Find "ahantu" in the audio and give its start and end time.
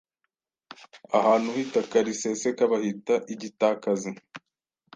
1.17-1.47